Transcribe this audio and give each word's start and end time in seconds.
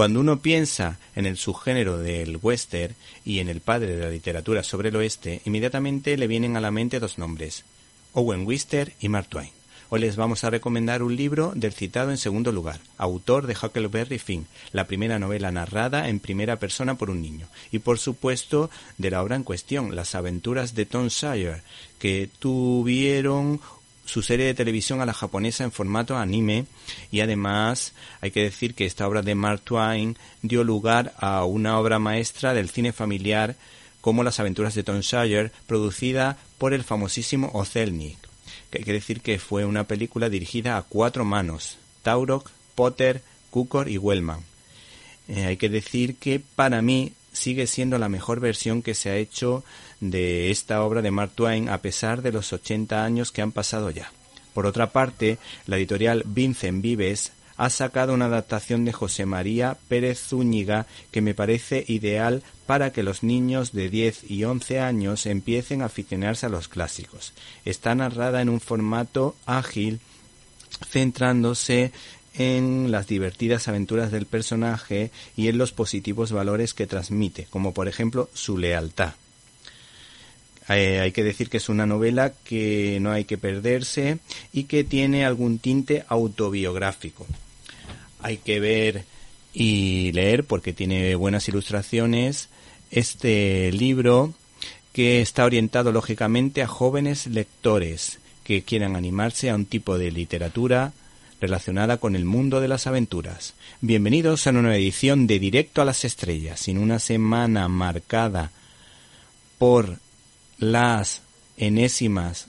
Cuando 0.00 0.20
uno 0.20 0.40
piensa 0.40 0.98
en 1.14 1.26
el 1.26 1.36
subgénero 1.36 1.98
del 1.98 2.38
western 2.40 2.94
y 3.22 3.40
en 3.40 3.50
el 3.50 3.60
padre 3.60 3.96
de 3.96 4.02
la 4.02 4.08
literatura 4.08 4.62
sobre 4.62 4.88
el 4.88 4.96
oeste, 4.96 5.42
inmediatamente 5.44 6.16
le 6.16 6.26
vienen 6.26 6.56
a 6.56 6.62
la 6.62 6.70
mente 6.70 7.00
dos 7.00 7.18
nombres, 7.18 7.64
Owen 8.14 8.46
Wister 8.46 8.94
y 8.98 9.10
Mark 9.10 9.28
Twain. 9.28 9.50
Hoy 9.90 10.00
les 10.00 10.16
vamos 10.16 10.42
a 10.42 10.48
recomendar 10.48 11.02
un 11.02 11.16
libro 11.16 11.52
del 11.54 11.74
citado 11.74 12.10
en 12.10 12.16
segundo 12.16 12.50
lugar, 12.50 12.80
autor 12.96 13.46
de 13.46 13.54
Huckleberry 13.54 14.18
Finn, 14.18 14.46
la 14.72 14.86
primera 14.86 15.18
novela 15.18 15.52
narrada 15.52 16.08
en 16.08 16.18
primera 16.18 16.56
persona 16.56 16.94
por 16.94 17.10
un 17.10 17.20
niño, 17.20 17.48
y 17.70 17.80
por 17.80 17.98
supuesto 17.98 18.70
de 18.96 19.10
la 19.10 19.22
obra 19.22 19.36
en 19.36 19.44
cuestión, 19.44 19.94
Las 19.94 20.14
aventuras 20.14 20.74
de 20.74 20.86
Tom 20.86 21.10
Sawyer, 21.10 21.60
que 21.98 22.30
tuvieron 22.38 23.60
su 24.10 24.22
serie 24.22 24.46
de 24.46 24.54
televisión 24.54 25.00
a 25.00 25.06
la 25.06 25.14
japonesa 25.14 25.64
en 25.64 25.72
formato 25.72 26.16
anime. 26.16 26.66
Y 27.10 27.20
además 27.20 27.94
hay 28.20 28.30
que 28.30 28.42
decir 28.42 28.74
que 28.74 28.86
esta 28.86 29.06
obra 29.06 29.22
de 29.22 29.34
Mark 29.34 29.62
Twain 29.62 30.16
dio 30.42 30.64
lugar 30.64 31.14
a 31.18 31.44
una 31.44 31.78
obra 31.78 31.98
maestra 31.98 32.54
del 32.54 32.70
cine 32.70 32.92
familiar 32.92 33.56
como 34.00 34.22
Las 34.22 34.40
aventuras 34.40 34.74
de 34.74 34.82
Tom 34.82 35.02
Sawyer 35.02 35.52
producida 35.66 36.38
por 36.58 36.72
el 36.72 36.84
famosísimo 36.84 37.50
Ozelnik 37.52 38.30
que 38.70 38.78
hay 38.78 38.84
que 38.84 38.92
decir 38.92 39.20
que 39.20 39.38
fue 39.38 39.64
una 39.64 39.84
película 39.84 40.28
dirigida 40.28 40.76
a 40.76 40.82
cuatro 40.82 41.24
manos 41.24 41.76
Taurog, 42.02 42.44
Potter, 42.74 43.22
Cukor 43.50 43.88
y 43.88 43.98
Wellman. 43.98 44.40
Eh, 45.28 45.44
hay 45.44 45.56
que 45.56 45.68
decir 45.68 46.16
que 46.16 46.40
para 46.40 46.80
mí 46.80 47.12
sigue 47.32 47.66
siendo 47.66 47.98
la 47.98 48.08
mejor 48.08 48.40
versión 48.40 48.82
que 48.82 48.94
se 48.94 49.10
ha 49.10 49.16
hecho 49.16 49.64
de 50.00 50.50
esta 50.50 50.82
obra 50.82 51.02
de 51.02 51.10
Mark 51.10 51.32
Twain 51.34 51.68
a 51.68 51.78
pesar 51.78 52.22
de 52.22 52.32
los 52.32 52.52
80 52.52 53.04
años 53.04 53.32
que 53.32 53.42
han 53.42 53.52
pasado 53.52 53.90
ya. 53.90 54.12
Por 54.54 54.66
otra 54.66 54.90
parte, 54.90 55.38
la 55.66 55.76
editorial 55.76 56.24
Vincent 56.26 56.82
Vives 56.82 57.32
ha 57.56 57.68
sacado 57.68 58.14
una 58.14 58.24
adaptación 58.24 58.86
de 58.86 58.92
José 58.92 59.26
María 59.26 59.76
Pérez 59.88 60.18
Zúñiga 60.18 60.86
que 61.10 61.20
me 61.20 61.34
parece 61.34 61.84
ideal 61.88 62.42
para 62.66 62.90
que 62.90 63.02
los 63.02 63.22
niños 63.22 63.72
de 63.72 63.90
10 63.90 64.30
y 64.30 64.44
11 64.44 64.80
años 64.80 65.26
empiecen 65.26 65.82
a 65.82 65.86
aficionarse 65.86 66.46
a 66.46 66.48
los 66.48 66.68
clásicos. 66.68 67.34
Está 67.66 67.94
narrada 67.94 68.40
en 68.40 68.48
un 68.48 68.60
formato 68.60 69.36
ágil 69.44 70.00
centrándose 70.88 71.92
en 72.40 72.90
las 72.90 73.06
divertidas 73.06 73.68
aventuras 73.68 74.10
del 74.10 74.24
personaje 74.24 75.10
y 75.36 75.48
en 75.48 75.58
los 75.58 75.72
positivos 75.72 76.32
valores 76.32 76.72
que 76.72 76.86
transmite, 76.86 77.46
como 77.50 77.74
por 77.74 77.86
ejemplo 77.86 78.30
su 78.32 78.56
lealtad. 78.56 79.12
Eh, 80.70 81.00
hay 81.00 81.12
que 81.12 81.22
decir 81.22 81.50
que 81.50 81.58
es 81.58 81.68
una 81.68 81.84
novela 81.84 82.32
que 82.44 82.98
no 83.02 83.10
hay 83.10 83.24
que 83.24 83.36
perderse 83.36 84.20
y 84.54 84.64
que 84.64 84.84
tiene 84.84 85.26
algún 85.26 85.58
tinte 85.58 86.04
autobiográfico. 86.08 87.26
Hay 88.22 88.38
que 88.38 88.58
ver 88.58 89.04
y 89.52 90.10
leer 90.12 90.44
porque 90.44 90.72
tiene 90.72 91.16
buenas 91.16 91.46
ilustraciones 91.46 92.48
este 92.90 93.70
libro 93.72 94.32
que 94.94 95.20
está 95.20 95.44
orientado 95.44 95.92
lógicamente 95.92 96.62
a 96.62 96.66
jóvenes 96.66 97.26
lectores 97.26 98.18
que 98.44 98.62
quieran 98.62 98.96
animarse 98.96 99.50
a 99.50 99.54
un 99.54 99.66
tipo 99.66 99.98
de 99.98 100.10
literatura 100.10 100.94
relacionada 101.40 101.96
con 101.96 102.14
el 102.14 102.24
mundo 102.24 102.60
de 102.60 102.68
las 102.68 102.86
aventuras. 102.86 103.54
Bienvenidos 103.80 104.46
a 104.46 104.50
una 104.50 104.62
nueva 104.62 104.76
edición 104.76 105.26
de 105.26 105.38
Directo 105.38 105.80
a 105.80 105.84
las 105.84 106.04
Estrellas, 106.04 106.68
en 106.68 106.78
una 106.78 106.98
semana 106.98 107.66
marcada 107.68 108.50
por 109.58 109.98
las 110.58 111.22
enésimas 111.56 112.46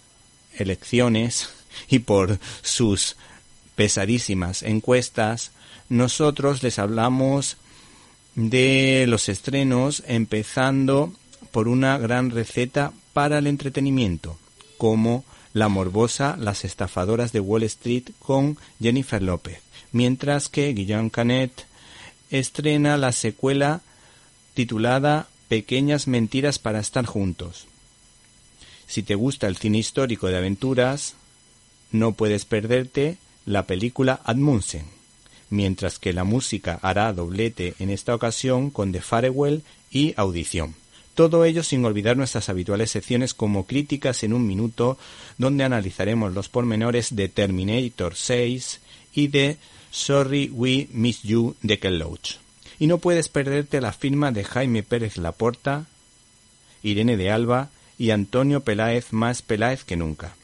elecciones 0.57 1.50
y 1.90 2.00
por 2.00 2.40
sus 2.62 3.16
pesadísimas 3.75 4.63
encuestas, 4.63 5.51
nosotros 5.90 6.62
les 6.62 6.78
hablamos 6.78 7.57
de 8.35 9.06
los 9.07 9.30
estrenos 9.30 10.03
empezando 10.07 11.13
por 11.51 11.68
una 11.68 11.97
gran 11.97 12.30
receta 12.30 12.94
para 13.13 13.40
el 13.40 13.47
entretenimiento, 13.47 14.38
como 14.78 15.24
La 15.53 15.67
morbosa, 15.67 16.38
las 16.39 16.63
estafadoras 16.63 17.34
de 17.34 17.41
Wall 17.41 17.63
Street 17.63 18.12
con 18.19 18.57
Jennifer 18.81 19.22
López, 19.22 19.59
mientras 19.91 20.47
que 20.47 20.73
Guillaume 20.73 21.12
Canet 21.12 21.66
estrena 22.29 22.97
la 22.97 23.12
secuela 23.12 23.81
titulada 24.53 25.28
Pequeñas 25.50 26.07
mentiras 26.07 26.59
para 26.59 26.79
estar 26.79 27.06
juntos. 27.06 27.67
Si 28.88 29.03
te 29.03 29.16
gusta 29.16 29.47
el 29.47 29.57
cine 29.57 29.79
histórico 29.79 30.28
de 30.28 30.38
aventuras, 30.38 31.16
no 31.91 32.13
puedes 32.13 32.45
perderte 32.45 33.18
la 33.45 33.68
película 33.68 34.22
Admundsen, 34.23 34.85
mientras 35.50 36.00
que 36.00 36.13
la 36.13 36.23
música 36.23 36.79
hará 36.81 37.12
doblete 37.12 37.75
en 37.79 37.89
esta 37.89 38.16
ocasión 38.16 38.69
con 38.69 38.94
The 38.94 39.01
Farewell 39.01 39.63
y 39.89 40.13
Audición. 40.16 40.81
Todo 41.16 41.44
ello 41.44 41.62
sin 41.64 41.84
olvidar 41.84 42.16
nuestras 42.16 42.50
habituales 42.50 42.92
secciones 42.92 43.34
como 43.34 43.66
Críticas 43.66 44.24
en 44.24 44.34
un 44.34 44.48
Minuto, 44.48 44.98
donde 45.38 45.64
analizaremos 45.64 46.34
los 46.34 46.48
pormenores 46.48 47.16
de 47.16 47.28
Terminator 47.28 48.16
6 48.16 48.80
y 49.14 49.28
de 49.28 49.58
Sorry 49.92 50.50
We 50.54 50.88
Miss 50.92 51.22
You 51.24 51.56
de 51.62 51.80
Ken 51.80 52.00
Loach. 52.00 52.38
Y 52.80 52.88
no 52.88 52.98
puedes 52.98 53.28
perderte 53.28 53.82
la 53.82 53.92
firma 53.92 54.32
de 54.32 54.44
Jaime 54.44 54.84
Pérez 54.84 55.18
Laporta, 55.18 55.86
Irene 56.82 57.18
de 57.18 57.30
Alba 57.30 57.70
y 57.98 58.12
Antonio 58.12 58.62
Peláez 58.62 59.12
más 59.12 59.42
Peláez 59.42 59.84
que 59.84 59.98
nunca. 59.98 60.36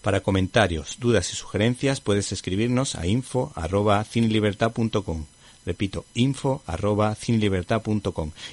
Para 0.00 0.20
comentarios, 0.20 0.96
dudas 1.00 1.32
y 1.32 1.36
sugerencias 1.36 2.00
puedes 2.00 2.30
escribirnos 2.32 2.94
a 2.94 3.06
info 3.06 3.52
arroba 3.56 4.02
cinelibertad.com. 4.04 5.26
Repito, 5.68 6.04
info 6.14 6.62
arroba. 6.66 7.14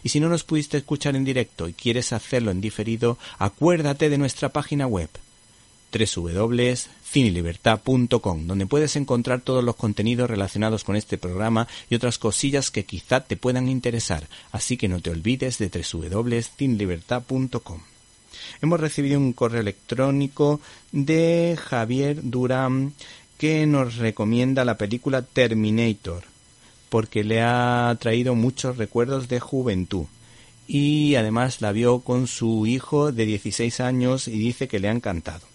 Y 0.04 0.10
si 0.10 0.20
no 0.20 0.28
nos 0.28 0.44
pudiste 0.44 0.76
escuchar 0.76 1.16
en 1.16 1.24
directo 1.24 1.70
y 1.70 1.74
quieres 1.74 2.12
hacerlo 2.12 2.52
en 2.52 2.60
diferido, 2.60 3.18
acuérdate 3.40 4.10
de 4.10 4.18
nuestra 4.18 4.50
página 4.50 4.86
web 4.86 5.08
www.cinelibertad.com, 5.94 8.48
donde 8.48 8.66
puedes 8.66 8.98
encontrar 8.98 9.40
todos 9.40 9.64
los 9.64 9.78
contenidos 9.78 10.30
relacionados 10.30 10.84
con 10.84 10.98
este 10.98 11.18
programa 11.18 11.70
y 11.90 11.96
otras 11.96 12.18
cosillas 12.18 12.70
que 12.70 12.84
quizá 12.84 13.22
te 13.22 13.38
puedan 13.38 13.70
interesar. 13.70 14.28
Así 14.52 14.76
que 14.76 14.90
no 14.90 15.00
te 15.00 15.12
olvides 15.12 15.58
de 15.58 15.70
www.cinelibertad.com. 15.70 17.80
Hemos 18.62 18.80
recibido 18.82 19.18
un 19.18 19.32
correo 19.32 19.62
electrónico 19.62 20.60
de 20.92 21.58
Javier 21.58 22.20
Durán 22.24 22.92
que 23.38 23.66
nos 23.66 23.96
recomienda 23.96 24.66
la 24.66 24.78
película 24.78 25.22
Terminator 25.22 26.35
porque 26.96 27.26
le 27.26 27.42
ha 27.42 27.94
traído 28.00 28.36
muchos 28.36 28.78
recuerdos 28.78 29.28
de 29.28 29.42
juventud 29.42 30.06
y 30.66 31.16
además 31.16 31.60
la 31.60 31.74
vio 31.74 32.00
con 32.00 32.26
su 32.26 32.66
hijo 32.68 33.12
de 33.12 33.26
16 33.26 33.82
años 33.82 34.30
y 34.30 34.40
dice 34.40 34.70
que 34.70 34.80
le 34.80 34.88
ha 34.88 34.94
encantado. 34.94 35.46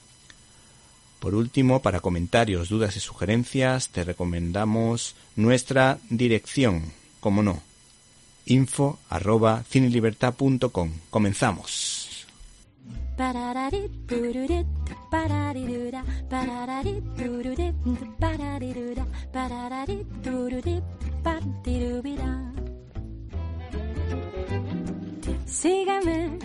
Por 1.19 1.35
último, 1.35 1.81
para 1.81 2.01
comentarios, 2.01 2.69
dudas 2.69 2.95
y 2.97 3.01
sugerencias, 3.01 3.89
te 3.89 4.05
recomendamos 4.05 5.15
nuestra 5.35 5.97
dirección, 6.11 6.93
como 7.21 7.43
no, 7.43 7.63
info 8.45 8.99
arroba 9.09 9.65
cinelibertad.com. 9.67 10.93
Comenzamos. 11.09 12.27
Sígueme, 25.61 26.39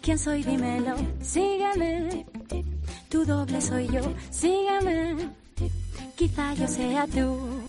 ¿quién 0.00 0.18
soy? 0.18 0.42
Dímelo. 0.42 0.96
Sígueme, 1.20 2.24
tu 3.10 3.24
doble 3.26 3.60
soy 3.60 3.86
yo. 3.88 4.00
Sígueme, 4.30 5.28
quizá 6.16 6.54
yo 6.54 6.66
sea 6.66 7.06
tú. 7.06 7.68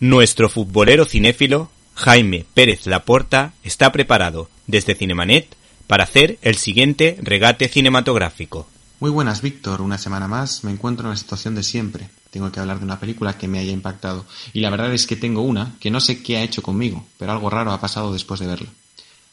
Nuestro 0.00 0.48
futbolero 0.48 1.04
cinéfilo, 1.04 1.70
Jaime 1.94 2.44
Pérez 2.52 2.86
Laporta, 2.86 3.52
está 3.62 3.92
preparado, 3.92 4.48
desde 4.66 4.96
Cinemanet, 4.96 5.54
para 5.86 6.02
hacer 6.02 6.38
el 6.42 6.56
siguiente 6.56 7.16
regate 7.22 7.68
cinematográfico. 7.68 8.66
Muy 8.98 9.10
buenas, 9.10 9.40
Víctor. 9.40 9.82
Una 9.82 9.98
semana 9.98 10.26
más 10.26 10.64
me 10.64 10.72
encuentro 10.72 11.06
en 11.06 11.10
la 11.10 11.16
situación 11.16 11.54
de 11.54 11.62
siempre. 11.62 12.08
Tengo 12.32 12.50
que 12.50 12.60
hablar 12.60 12.78
de 12.78 12.86
una 12.86 12.98
película 12.98 13.36
que 13.36 13.46
me 13.46 13.58
haya 13.58 13.72
impactado. 13.72 14.24
Y 14.54 14.60
la 14.60 14.70
verdad 14.70 14.92
es 14.94 15.06
que 15.06 15.16
tengo 15.16 15.42
una 15.42 15.76
que 15.78 15.90
no 15.90 16.00
sé 16.00 16.22
qué 16.22 16.38
ha 16.38 16.42
hecho 16.42 16.62
conmigo, 16.62 17.06
pero 17.18 17.30
algo 17.30 17.50
raro 17.50 17.72
ha 17.72 17.80
pasado 17.80 18.10
después 18.10 18.40
de 18.40 18.46
verla. 18.46 18.70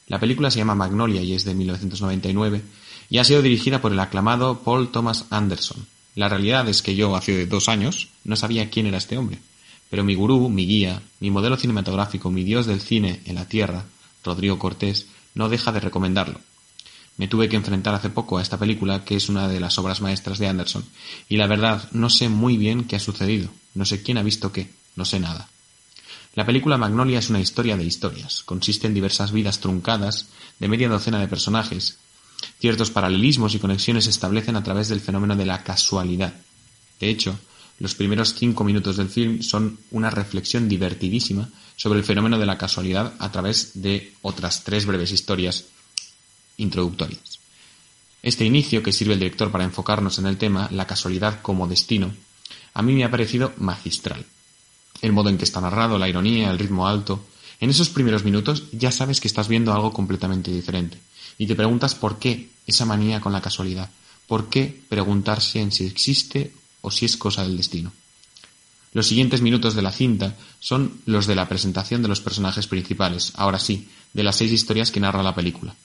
La 0.08 0.20
película 0.20 0.52
se 0.52 0.58
llama 0.58 0.76
Magnolia 0.76 1.22
y 1.22 1.34
es 1.34 1.46
de 1.46 1.56
1999 1.56 2.62
y 3.10 3.20
ha 3.20 3.24
sido 3.24 3.42
dirigida 3.42 3.80
por 3.80 3.94
el 3.94 4.00
aclamado 4.02 4.60
Paul 4.64 4.92
Thomas 4.92 5.28
Anderson. 5.30 5.88
La 6.16 6.28
realidad 6.28 6.68
es 6.68 6.82
que 6.82 6.96
yo 6.96 7.16
hace 7.16 7.46
dos 7.46 7.70
años 7.70 8.10
no 8.26 8.36
sabía 8.36 8.70
quién 8.70 8.88
era 8.88 8.98
este 8.98 9.18
hombre, 9.18 9.40
pero 9.90 10.04
mi 10.04 10.16
gurú, 10.16 10.50
mi 10.50 10.66
guía, 10.66 11.02
mi 11.22 11.32
modelo 11.32 11.56
cinematográfico, 11.56 12.30
mi 12.30 12.44
dios 12.44 12.66
del 12.66 12.82
cine 12.82 13.22
en 13.24 13.36
la 13.36 13.46
tierra, 13.46 13.86
Rodrigo 14.26 14.60
Cortés, 14.60 15.08
no 15.36 15.48
deja 15.48 15.72
de 15.72 15.80
recomendarlo. 15.80 16.42
Me 17.20 17.28
tuve 17.28 17.50
que 17.50 17.58
enfrentar 17.58 17.94
hace 17.94 18.10
poco 18.10 18.38
a 18.38 18.42
esta 18.42 18.58
película, 18.58 19.04
que 19.04 19.18
es 19.18 19.28
una 19.28 19.50
de 19.50 19.60
las 19.60 19.78
obras 19.78 20.00
maestras 20.00 20.40
de 20.40 20.48
Anderson, 20.48 20.86
y 21.28 21.36
la 21.36 21.48
verdad 21.48 21.90
no 21.92 22.10
sé 22.10 22.30
muy 22.30 22.56
bien 22.56 22.86
qué 22.86 22.96
ha 22.96 23.00
sucedido, 23.00 23.50
no 23.74 23.84
sé 23.84 24.02
quién 24.02 24.18
ha 24.18 24.24
visto 24.24 24.54
qué, 24.54 24.70
no 24.96 25.04
sé 25.04 25.20
nada. 25.20 25.50
La 26.34 26.46
película 26.46 26.78
Magnolia 26.78 27.20
es 27.20 27.30
una 27.30 27.42
historia 27.42 27.76
de 27.76 27.84
historias, 27.84 28.44
consiste 28.44 28.88
en 28.88 28.94
diversas 28.94 29.34
vidas 29.34 29.60
truncadas 29.60 30.28
de 30.60 30.70
media 30.70 30.88
docena 30.88 31.20
de 31.20 31.28
personajes. 31.28 31.98
Ciertos 32.62 32.90
paralelismos 32.90 33.54
y 33.54 33.60
conexiones 33.60 34.06
se 34.06 34.12
establecen 34.12 34.56
a 34.56 34.64
través 34.64 34.88
del 34.88 35.02
fenómeno 35.02 35.36
de 35.36 35.46
la 35.46 35.62
casualidad. 35.62 36.34
De 37.02 37.10
hecho, 37.10 37.38
los 37.80 37.96
primeros 37.96 38.34
cinco 38.34 38.64
minutos 38.64 38.96
del 38.96 39.10
film 39.10 39.42
son 39.42 39.78
una 39.92 40.10
reflexión 40.10 40.70
divertidísima 40.70 41.50
sobre 41.76 42.00
el 42.00 42.06
fenómeno 42.06 42.40
de 42.40 42.46
la 42.46 42.58
casualidad 42.58 43.14
a 43.20 43.30
través 43.30 43.82
de 43.82 44.14
otras 44.22 44.64
tres 44.64 44.86
breves 44.86 45.12
historias 45.12 45.66
introductorias. 46.60 47.40
Este 48.22 48.46
inicio, 48.46 48.84
que 48.84 48.92
sirve 48.92 49.14
el 49.14 49.20
director 49.20 49.52
para 49.52 49.64
enfocarnos 49.64 50.20
en 50.20 50.28
el 50.28 50.38
tema, 50.38 50.68
la 50.72 50.88
casualidad 50.88 51.42
como 51.42 51.68
destino, 51.68 52.14
a 52.74 52.82
mí 52.82 52.94
me 52.94 53.04
ha 53.04 53.12
parecido 53.12 53.54
magistral. 53.58 54.26
El 55.02 55.14
modo 55.14 55.30
en 55.30 55.38
que 55.38 55.46
está 55.46 55.62
narrado, 55.62 55.98
la 55.98 56.10
ironía, 56.10 56.52
el 56.52 56.60
ritmo 56.60 56.88
alto. 56.88 57.26
En 57.60 57.70
esos 57.70 57.90
primeros 57.90 58.24
minutos 58.24 58.64
ya 58.72 58.92
sabes 58.92 59.20
que 59.20 59.28
estás 59.28 59.48
viendo 59.48 59.74
algo 59.74 59.94
completamente 59.94 60.52
diferente. 60.52 60.98
Y 61.38 61.48
te 61.48 61.56
preguntas 61.56 61.96
por 61.96 62.20
qué 62.20 62.50
esa 62.68 62.86
manía 62.86 63.22
con 63.22 63.32
la 63.32 63.42
casualidad. 63.42 63.90
¿Por 64.28 64.50
qué 64.50 64.82
preguntarse 64.90 65.62
en 65.62 65.72
si 65.72 65.86
existe 65.86 66.54
o 66.82 66.92
si 66.92 67.06
es 67.06 67.18
cosa 67.18 67.44
del 67.44 67.58
destino? 67.58 67.92
Los 68.92 69.08
siguientes 69.08 69.42
minutos 69.42 69.76
de 69.76 69.82
la 69.82 69.92
cinta 69.92 70.36
son 70.60 71.00
los 71.06 71.28
de 71.28 71.36
la 71.36 71.48
presentación 71.48 72.02
de 72.02 72.08
los 72.08 72.22
personajes 72.22 72.68
principales, 72.68 73.34
ahora 73.36 73.60
sí, 73.60 73.88
de 74.14 74.24
las 74.24 74.36
seis 74.36 74.52
historias 74.52 74.92
que 74.92 75.00
narra 75.00 75.24
la 75.24 75.36
película. 75.36 75.76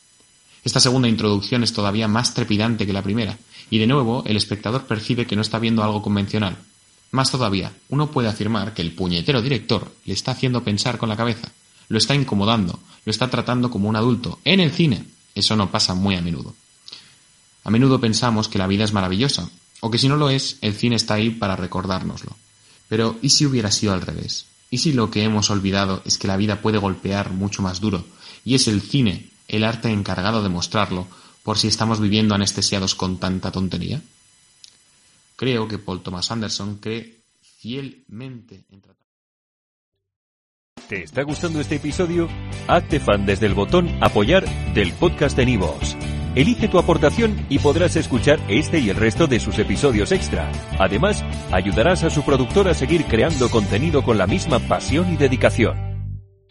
Esta 0.65 0.81
segunda 0.81 1.09
introducción 1.09 1.63
es 1.63 1.75
todavía 1.75 2.09
más 2.09 2.33
trepidante 2.33 2.87
que 2.87 2.93
la 2.95 3.03
primera, 3.03 3.39
y 3.69 3.79
de 3.79 3.87
nuevo 3.87 4.23
el 4.27 4.37
espectador 4.37 4.87
percibe 4.87 5.27
que 5.27 5.37
no 5.37 5.43
está 5.43 5.59
viendo 5.59 5.85
algo 5.85 6.01
convencional. 6.01 6.57
Más 7.11 7.31
todavía, 7.31 7.73
uno 7.91 8.11
puede 8.11 8.29
afirmar 8.29 8.73
que 8.73 8.83
el 8.83 8.93
puñetero 8.93 9.43
director 9.43 9.95
le 10.07 10.15
está 10.15 10.33
haciendo 10.33 10.65
pensar 10.65 10.97
con 10.97 11.11
la 11.11 11.17
cabeza, 11.17 11.53
lo 11.89 11.99
está 11.99 12.15
incomodando, 12.15 12.81
lo 13.05 13.11
está 13.11 13.29
tratando 13.29 13.71
como 13.71 13.89
un 13.89 13.97
adulto, 13.97 14.39
en 14.45 14.61
el 14.61 14.73
cine. 14.73 15.05
Eso 15.35 15.55
no 15.55 15.71
pasa 15.71 15.95
muy 15.95 16.17
a 16.17 16.23
menudo. 16.23 16.55
A 17.63 17.71
menudo 17.71 18.01
pensamos 18.01 18.49
que 18.49 18.59
la 18.59 18.67
vida 18.67 18.85
es 18.85 18.93
maravillosa, 18.93 19.51
o 19.81 19.91
que 19.91 19.99
si 19.99 20.09
no 20.09 20.17
lo 20.17 20.31
es, 20.31 20.57
el 20.63 20.75
cine 20.75 20.97
está 20.97 21.15
ahí 21.15 21.31
para 21.31 21.57
recordárnoslo. 21.57 22.37
Pero 22.89 23.17
¿y 23.21 23.31
si 23.31 23.45
hubiera 23.45 23.71
sido 23.71 23.93
al 23.93 24.01
revés? 24.01 24.47
¿Y 24.71 24.79
si 24.79 24.93
lo 24.93 25.11
que 25.11 25.25
hemos 25.25 25.51
olvidado 25.51 26.03
es 26.05 26.17
que 26.17 26.27
la 26.27 26.37
vida 26.37 26.63
puede 26.63 26.79
golpear 26.79 27.33
mucho 27.33 27.63
más 27.63 27.81
duro, 27.81 28.05
y 28.45 28.55
es 28.55 28.67
el 28.67 28.81
cine 28.81 29.34
el 29.49 29.65
arte 29.65 29.91
encargado 29.91 30.43
de 30.43 30.49
mostrarlo, 30.49 31.07
por 31.43 31.59
si 31.59 31.69
estamos 31.69 32.01
viviendo 32.01 32.35
anestesiados 32.35 32.95
con 32.95 33.19
tanta 33.19 33.53
tontería? 33.53 34.01
Creo 35.37 35.69
que 35.69 35.79
Paul 35.79 36.03
Thomas 36.03 36.31
Anderson 36.31 36.79
cree 36.79 37.19
fielmente 37.41 38.65
en 38.71 38.81
tratar. 38.81 39.05
¿Te 40.89 41.03
está 41.03 41.23
gustando 41.23 41.61
este 41.61 41.77
episodio? 41.77 42.29
Hazte 42.69 43.01
fan 43.01 43.25
desde 43.25 43.47
el 43.47 43.55
botón 43.55 43.89
Apoyar 44.03 44.45
del 44.75 44.93
podcast 44.93 45.37
de 45.37 45.47
Nivos. 45.47 45.97
Elige 46.35 46.69
tu 46.69 46.79
aportación 46.79 47.47
y 47.49 47.59
podrás 47.59 47.97
escuchar 47.97 48.41
este 48.49 48.81
y 48.81 48.91
el 48.91 48.97
resto 48.97 49.27
de 49.27 49.39
sus 49.39 49.59
episodios 49.59 50.13
extra. 50.13 50.51
Además, 50.79 51.25
ayudarás 51.53 52.03
a 52.03 52.11
su 52.11 52.23
productor 52.23 52.69
a 52.69 52.75
seguir 52.75 53.05
creando 53.05 53.49
contenido 53.51 54.03
con 54.03 54.19
la 54.19 54.27
misma 54.27 54.59
pasión 54.59 55.13
y 55.13 55.17
dedicación. 55.17 55.84